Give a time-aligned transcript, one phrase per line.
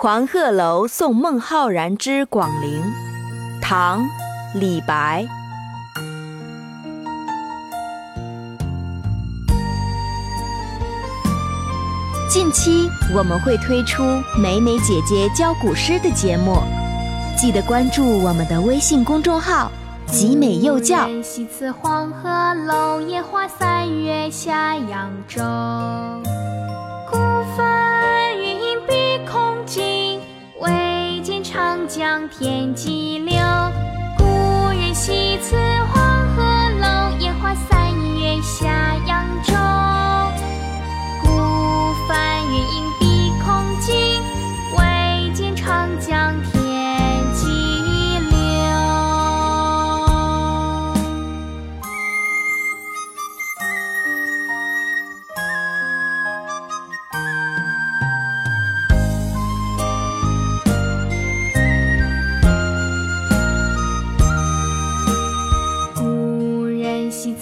[0.00, 2.84] 黄鹤楼送孟浩然之广陵，
[3.60, 4.00] 唐·
[4.54, 5.26] 李白。
[12.30, 14.04] 近期我们会推出
[14.40, 16.62] 美美姐姐教古诗的节目，
[17.36, 19.68] 记得关注我们的微信公众号
[20.06, 21.08] “集美幼教”。
[21.24, 25.42] 西辞黄鹤楼，烟花三月下扬州。
[31.98, 33.87] 向天际流。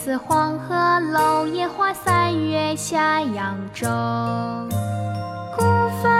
[0.06, 3.88] 人西辞黄鹤楼，烟花三月下扬州。
[5.56, 5.64] 孤
[6.00, 6.12] 帆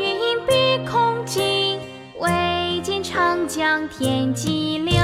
[0.00, 1.78] 远影碧空尽，
[2.18, 4.94] 唯见长江天际流。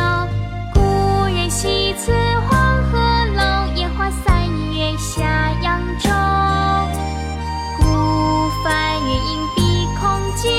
[0.72, 0.80] 故
[1.26, 2.10] 人西辞
[2.48, 2.58] 黄
[2.90, 2.96] 鹤
[3.36, 6.08] 楼，烟花三月下扬州。
[7.76, 7.84] 孤
[8.64, 10.50] 帆远影碧空尽，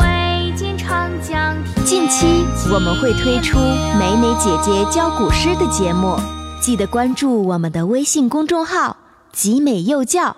[0.00, 2.08] 唯见长江天际流。
[2.08, 3.56] 近期我们会推出
[4.00, 6.16] 美美姐姐教古诗的节目，
[6.62, 8.96] 记得关注我们的微信公众号
[9.34, 10.36] “集美幼教”。